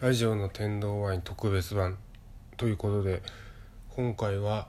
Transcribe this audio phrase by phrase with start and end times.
[0.00, 1.98] ラジオの天童ワイン特別版
[2.56, 3.20] ということで
[3.96, 4.68] 今回は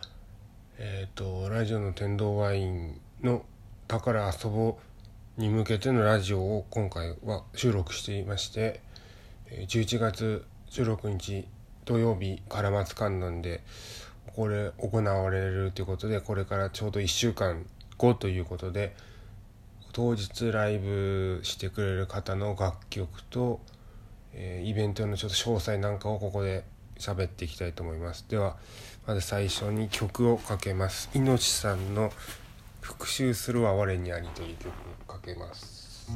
[0.79, 3.45] えっ、とラジオの天童ワインの
[3.87, 4.81] 「宝遊ぼう」
[5.39, 8.81] に向けてのラジオを今回は収録していまして
[9.51, 11.47] 11月16日
[11.85, 13.61] 土曜日唐松観音で
[14.35, 17.67] これ行われるということでこれからちょうど1週間
[17.97, 18.95] 後ということで
[19.93, 23.59] 当日ライブしてくれる方の楽曲と、
[24.33, 26.63] えイベントのちょっと詳細なんかをここで
[26.97, 28.25] 喋っていきたいと思います。
[28.29, 28.57] では
[29.07, 31.09] まず最初に曲をかけます。
[31.13, 32.11] いのちさんの
[32.81, 36.09] 「復讐するは我にあり」という曲をかけます。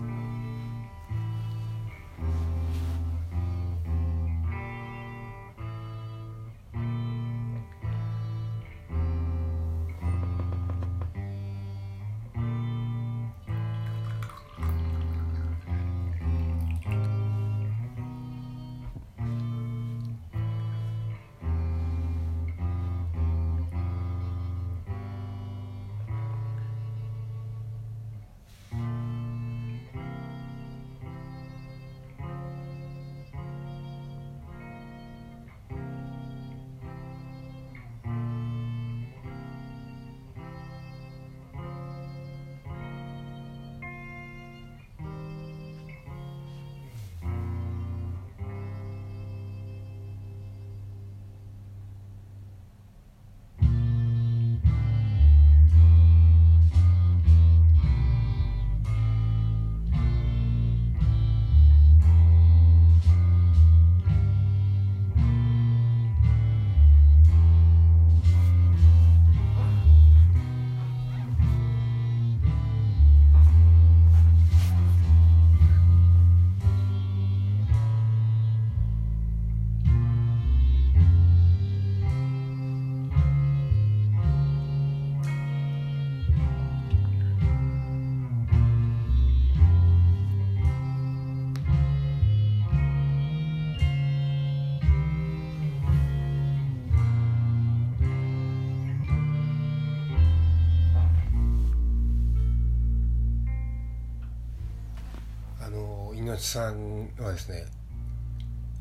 [106.54, 107.66] さんはですね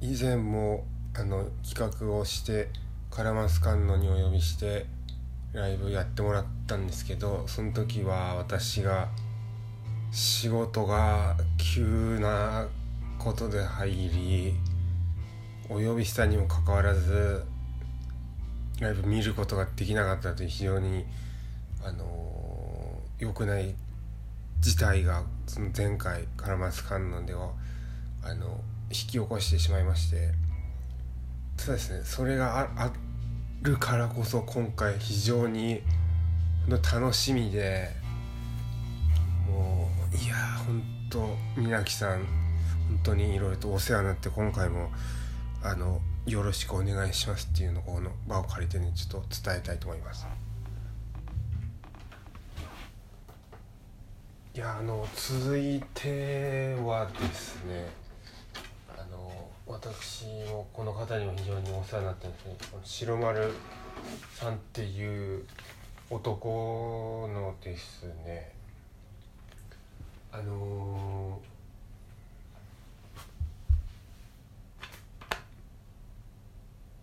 [0.03, 0.85] 以前も
[1.17, 2.69] あの企画をして
[3.11, 4.85] カラマス観音にお呼びして
[5.55, 9.09] ライブやってもらったんですけどその時は私が
[10.11, 12.69] 仕事が急な
[13.19, 14.55] ことで入り
[15.71, 17.43] お呼びしたにもかかわらず
[18.81, 21.07] ライブ見ることができなかったという非常に
[21.83, 22.05] あの
[23.19, 23.75] 良くない
[24.63, 27.51] 事態がその前回カラマス観音では
[28.23, 30.31] あの引き起こしてしまいまして
[31.57, 32.93] そうですねそれがあ
[33.63, 35.83] るからこそ今回非常に
[36.69, 37.91] ほんと楽しみで
[39.49, 44.91] もういやーほんと皆木さん本当にいろいろとお世話になって今回も
[45.65, 50.25] あのよろしくお願いしますっていうのをこの場を借りてねちょっと伝えたいと思います。
[54.55, 57.89] いやあの続いてはですね
[58.87, 63.55] あの私もこの方にも非常にお世話になってるんですねこの白丸
[64.35, 65.47] さんっていう
[66.11, 68.53] 男のですね
[70.31, 71.41] あの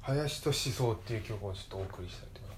[0.01, 2.48] 林と思想っていう曲をちょっとお送りしたいと思います。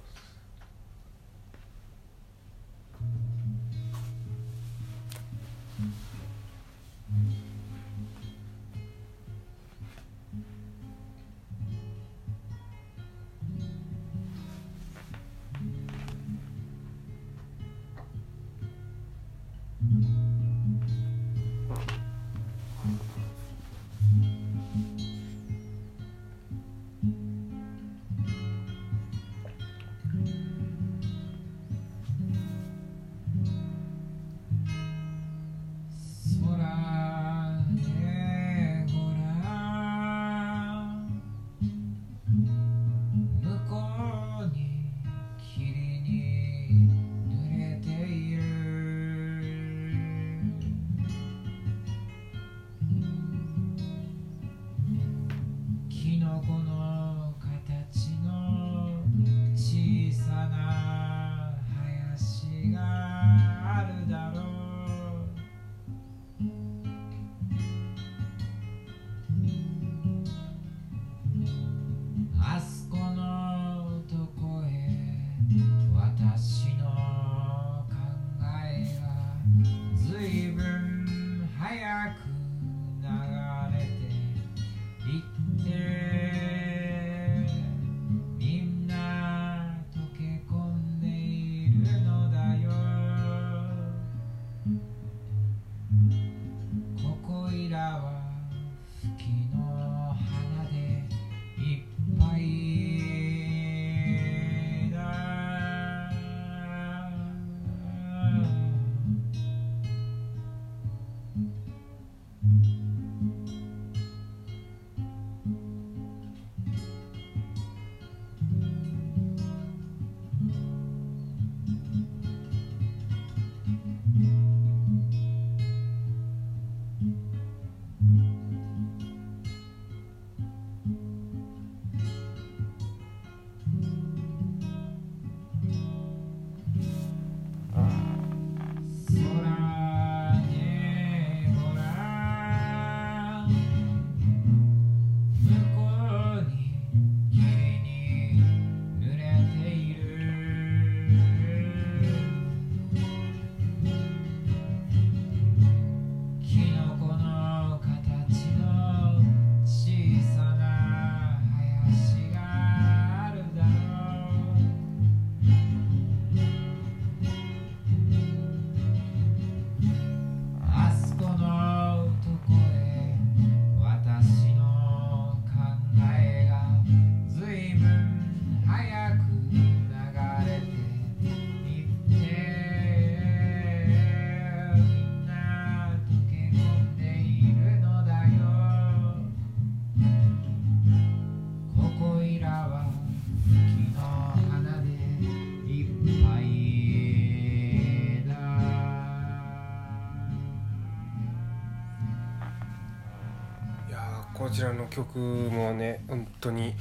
[204.42, 206.74] こちらの曲もね本当に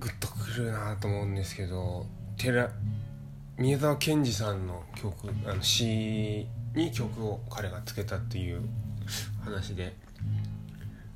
[0.00, 2.06] グッとくるなと思うんですけど
[2.38, 2.70] 寺
[3.58, 8.62] 宮沢賢治さんの曲あの詩に曲を彼がつけたっていう
[9.44, 9.94] 話で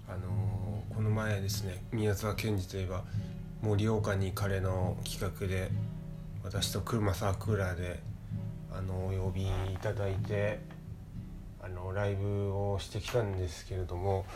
[0.07, 3.03] あのー、この前ですね宮沢賢治といえば
[3.63, 5.71] 盛岡に彼の企画で
[6.45, 7.99] 私と車サークラーで
[8.71, 9.51] あのお呼びい
[9.81, 10.61] ただいて
[11.63, 14.27] あのライブをしてきたんですけれども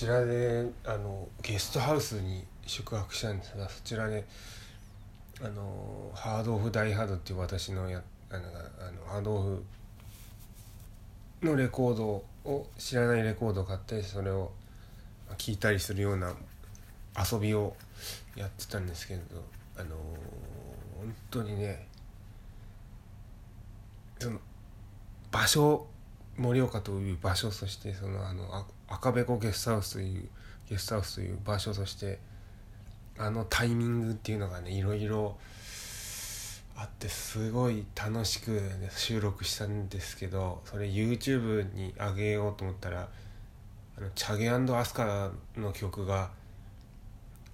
[0.00, 4.24] ちらであのゲストハウスに宿泊したんですがそちらで
[5.42, 9.64] あのハードオフダイハードっていう私のやあのあのハードオフ
[11.42, 14.52] のレコードを知らないレコードを買ってそれを
[15.36, 16.32] 聴いたりするような
[17.30, 17.76] 遊びを
[18.36, 19.20] やってたんですけど
[19.76, 19.96] あの
[20.96, 21.86] 本当にね
[24.18, 24.38] その
[25.30, 25.86] 場所
[26.36, 30.28] 盛岡という場所そしてそのあの赤べこゲストハウスという
[30.68, 32.18] ゲストハウスという場所として
[33.18, 35.36] あのタイミングっていうのがねいろいろ
[36.76, 43.08] あってすごい楽しく、ね、収録したんですけどそれ YouTube に上げようと思ったら
[43.98, 46.30] あのチャゲアスカの曲が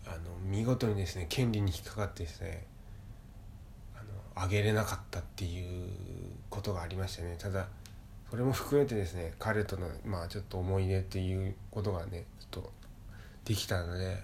[0.07, 2.65] あの見事にですね権利に引っかかってですね
[3.97, 4.03] あ
[4.39, 5.91] の上げれなかったっていう
[6.49, 7.67] ことがありましてねただ
[8.31, 12.73] それも含めてですね彼とのまあちょっと思い出っていうことがねちょっと
[13.45, 14.23] できたので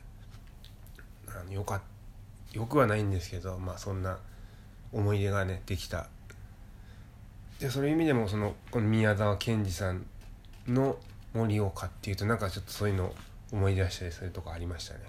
[1.28, 1.80] あのよか
[2.52, 4.18] よくはないんですけどまあそんな
[4.92, 6.09] 思い出がねできた。
[7.61, 10.04] でそういう意味でもそのこの宮沢賢治さん
[10.66, 10.97] の
[11.32, 13.14] 盛岡っていうとなんかちょっとそういうの
[13.52, 15.00] 思い出したりするとこありましたね。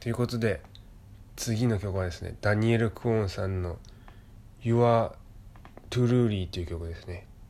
[0.00, 0.60] ということで
[1.36, 3.78] 次の曲はですねダニエル・クオンさんの
[4.62, 5.12] 「Your
[5.88, 7.26] Truly」という曲ですね。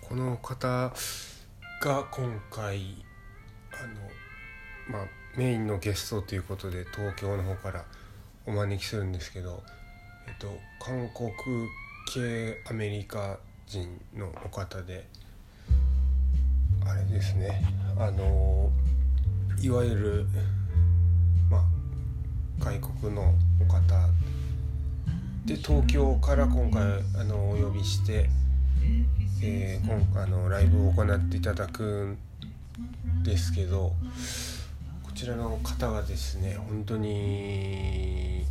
[0.00, 0.92] この方
[1.80, 3.04] が今回
[3.72, 7.84] あのまあメインのゲストということで東京の方から
[8.46, 9.62] お招きするんですけど、
[10.28, 10.46] えっと、
[10.80, 11.68] 韓国
[12.12, 15.06] 系アメリカ人のお方で
[16.86, 17.64] あれですね
[17.98, 18.70] あの
[19.60, 20.26] いわゆる
[21.50, 21.64] まあ
[22.58, 24.08] 外国のお方
[25.44, 26.82] で東京から今回
[27.20, 28.43] あのお呼びして。
[29.42, 32.18] えー、今回のライブを行っていただくん
[33.22, 33.92] ですけど
[35.02, 38.44] こちらの方がですね本当に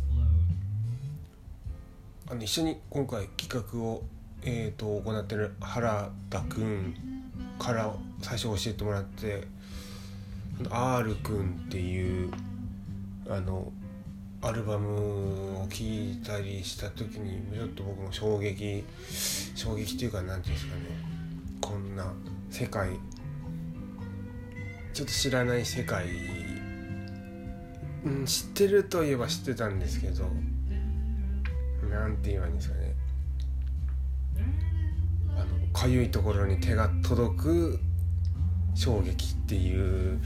[2.30, 4.02] あの一緒に今回企画を、
[4.42, 6.94] えーと、行ってる原田君
[7.58, 9.46] から最初教えてもらって
[10.70, 12.30] R 君っていう
[13.28, 13.72] あの
[14.44, 18.84] アルバムを聴いたりした時にちょっと僕も衝撃
[19.54, 20.82] 衝撃っていうか何て言うんですかね。
[21.62, 22.12] こんな
[22.50, 22.90] 世界
[24.92, 26.04] ちょっと知らない世界、
[28.04, 30.28] うん、知ってるといえば知ってたんですけど
[31.90, 32.94] 何て言えばいいんですかね。
[35.36, 37.80] あのかゆいところに手が届く
[38.74, 40.20] 衝撃っていう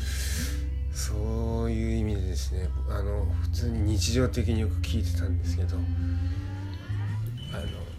[0.98, 2.68] そういう意味でですね。
[2.90, 5.84] あの普通に日常的によく聞いてたんですけどあの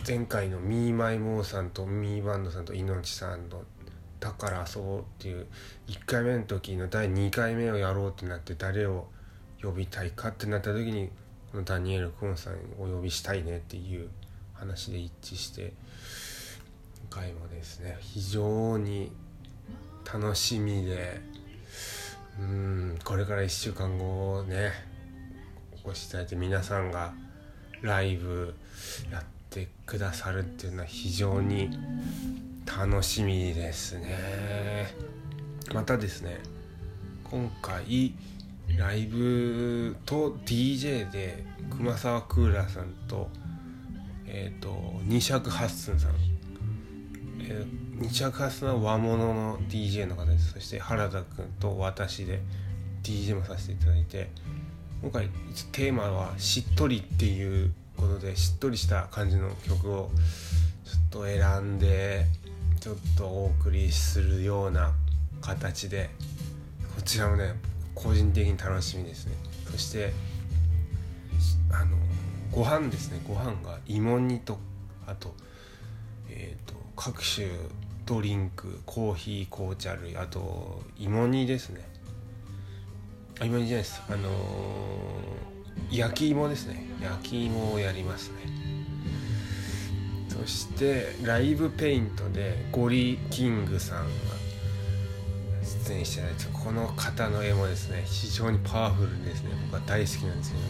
[0.06, 3.64] 前回のミーマイモーさんとミーバンドさんと命さんの
[4.20, 5.48] 「だから遊ぼう」っていう
[5.88, 9.08] 1回目の時の第2回目をやろうってなって誰を
[9.62, 11.10] 呼びたいかってなった時に
[11.52, 14.10] このダニエル・クオンさんをお呼びしたいねっていう
[14.54, 15.72] 話で一致して
[17.10, 19.14] 今回もですね非常に
[20.04, 21.22] 楽しみで
[22.40, 24.72] うんこれから1週間後ね
[25.84, 27.14] お越しいただいて皆さんが
[27.82, 28.56] ライブ
[29.12, 31.70] やってくださるっていうのは非常に
[32.66, 34.94] 楽しみですね。
[35.74, 36.40] またですね
[37.24, 38.14] 今回
[38.78, 43.30] ライブと DJ で熊沢クーラーさんと
[44.26, 46.12] えっ、ー、と二尺八寸さん、
[47.42, 50.54] えー、二尺八寸は和物の DJ の方です。
[50.54, 52.42] そして原田君と私で
[53.04, 54.30] DJ もさせていただいて
[55.02, 55.30] 今回
[55.72, 60.12] テーマは「しっとり」っていうことでしっとりした感じの曲を
[60.86, 62.26] ちょっと選んで
[62.80, 64.94] ちょっとお送りするような
[65.42, 66.10] 形で
[66.96, 67.54] こちらもね
[67.96, 69.34] 個人的に楽しみですね。
[69.72, 70.14] そして
[71.72, 71.98] あの
[72.52, 73.22] ご飯ですね。
[73.28, 74.60] ご飯が芋煮と
[75.06, 75.36] あ、と
[77.02, 77.48] 各種
[78.06, 81.80] ドリンクコーヒー紅茶類あと芋煮ですね。
[83.40, 84.02] あ芋煮じゃないです。
[84.10, 86.90] あのー、焼き芋ですね。
[87.02, 88.36] 焼き芋をやりますね。
[90.28, 94.10] そしてライブペイントでゴリキングさんが
[95.88, 98.04] 出演してないこの方の絵もですね。
[98.06, 99.52] 非常にパワフルですね。
[99.72, 100.70] 僕は大好きなんですけどね。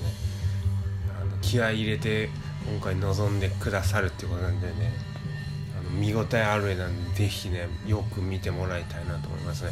[1.21, 2.29] あの気合い入れて
[2.71, 5.09] 今回臨んでくださるっていうことなんでね。
[5.91, 9.72] 見応えある絵なんで是非ねよく見てもらいたいなと思いますね。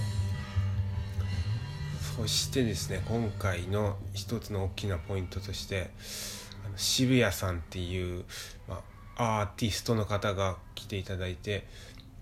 [2.18, 5.92] そしてですね今回の一つの大きなポイントとして
[6.66, 8.26] あの渋谷さんっていう、
[8.68, 8.82] ま
[9.18, 11.68] あ、アーティストの方が来ていただいて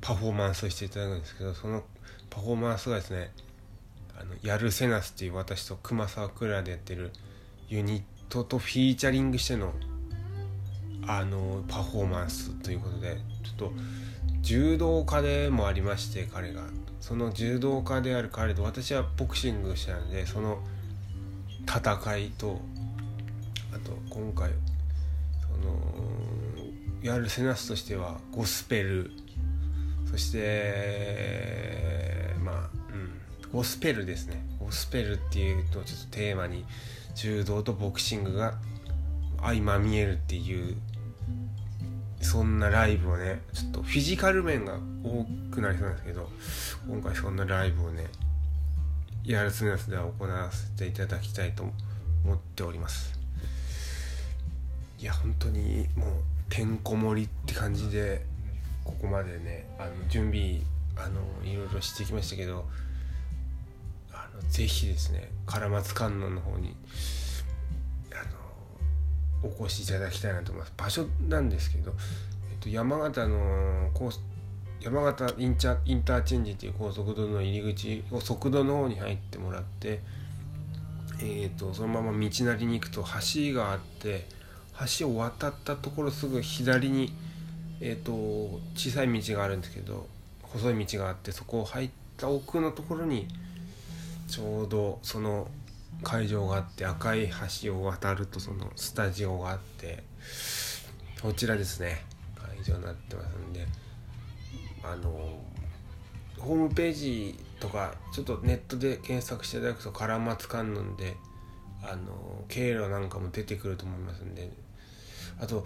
[0.01, 1.83] パフォーマンスをしていただくんですけどその
[2.29, 3.31] パフォーマンスがですね
[4.19, 7.11] あのヤルセナスっていう私と熊沢クラでやってる
[7.69, 9.73] ユニットとフィーチャリングしての
[11.07, 13.73] あのパフォーマンスということでちょっと
[14.41, 16.63] 柔道家でもありまして彼が。
[17.05, 20.57] その柔道家である彼と私はボクシングしてたんでその
[21.61, 22.59] 戦いと
[23.71, 24.49] あと今回
[25.39, 25.77] その
[27.03, 29.11] ヤルセナスとしてはゴスペル。
[30.09, 33.11] そしてまあうん。
[33.51, 34.43] ゴスペルですね。
[34.59, 36.65] ゴスペルっていうとちょっとテーマに
[37.13, 38.55] 柔道とボクシングが
[39.43, 40.75] 相まみえるっていう
[42.25, 46.29] そんなライブをねちょっとフィジカル面が多くなりそうなんですけど
[46.87, 48.07] 今回そんなライブをね
[49.23, 51.63] やるつのやつでは行わせていただきたいと
[52.23, 53.19] 思っております。
[54.99, 56.09] いや本当にもう
[56.49, 58.25] てんこ盛りって感じで
[58.83, 60.61] ここまでねあの準備
[60.95, 62.65] あのいろいろしてきましたけど
[64.11, 66.75] あのぜひですね唐松観音の方に
[69.59, 70.73] お越しいただきたいなと思います。
[70.77, 71.93] 場所なんですけど、
[72.51, 74.21] えっと、山形のコース
[74.81, 79.99] 山形インチャインターチェンジっていう高速道の入り口を速度の方に入ってもらって
[81.21, 84.27] えーと、そのまま道なりに行くと橋があって
[84.99, 87.13] 橋を渡ったところすぐ左に、
[87.79, 90.07] えーと小さい道があるんですけど
[90.41, 93.27] 細い道があってそこを入った奥のところに
[94.27, 95.47] ちょうどその
[96.03, 97.29] 会場があって赤い
[97.63, 100.03] 橋を渡るとそのスタジオがあって
[101.21, 102.05] こちらですね。
[102.35, 103.65] 会場になってますんで
[104.83, 105.11] あの
[106.39, 111.15] ホームページとかちょっとネットで検索していただくと唐松観音で
[111.81, 114.51] あの経路なんかも出てくると思いますんで
[115.39, 115.65] あと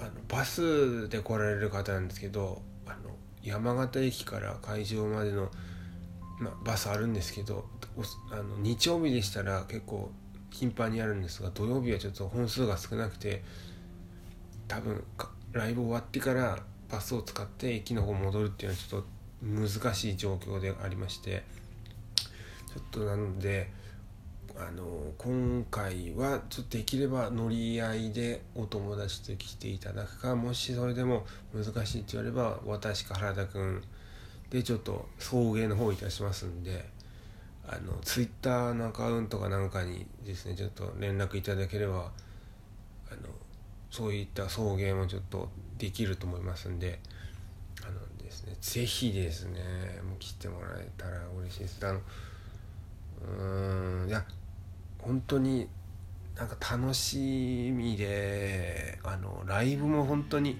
[0.00, 5.50] あのバスで来られる方なんですけどあの山形駅から会場までの、
[6.40, 7.66] ま、バスあるんですけど
[8.30, 10.10] あの日曜日でしたら結構
[10.50, 13.42] 頻繁にあるんですが土曜日はちょっと本数が少なくて
[14.68, 15.04] 多分
[15.52, 16.58] ライブ終わってから
[16.90, 19.06] バスを使って駅の方戻るっていうのはちょっと
[19.42, 21.42] 難しい状況でありまして
[22.16, 23.70] ちょっとなので
[24.56, 33.82] あの今回はちょっとできれば乗り合いでお友達と来ていただくかもしそれでも難しいって言われれば私か原田君
[34.50, 36.84] でちょっと送迎の方いたしますんで
[37.66, 42.10] あのツイッターのアカウントかなんかにですねちょっと連絡いただければ
[43.10, 43.28] あの
[43.90, 46.98] そういった送迎もちょっとできると思いますんで
[47.86, 49.60] あのですね是非ですね
[50.04, 51.86] もう来てもらえたら嬉しいです。
[51.86, 52.00] あの
[53.24, 54.24] うんいや
[54.98, 55.68] 本当に
[56.36, 60.56] なんか楽しみであのライブも本当に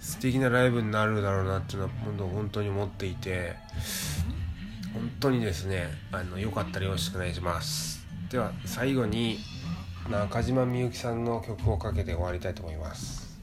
[0.00, 1.90] 素敵なライブになるだろうなっていうのは
[2.28, 3.56] 本当に思っていて
[4.98, 8.04] 本当にですねあのよかったらよろしくお願いします。
[8.30, 9.38] では最後に
[10.10, 13.38] 中島みゆきさんの曲をかけて終わりたいと思います。